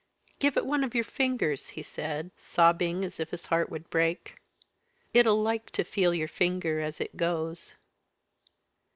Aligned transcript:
'Give 0.39 0.57
it 0.57 0.65
one 0.65 0.83
of 0.83 0.95
your 0.95 1.03
fingers,' 1.03 1.67
he 1.77 1.83
said, 1.83 2.31
sobbing 2.35 3.05
as 3.05 3.19
if 3.19 3.29
his 3.29 3.45
heart 3.45 3.69
would 3.69 3.87
break. 3.91 4.39
'It'll 5.13 5.39
like 5.39 5.69
to 5.73 5.83
feel 5.83 6.11
your 6.11 6.27
finger 6.27 6.79
as 6.79 6.99
it 6.99 7.17
goes!' 7.17 7.75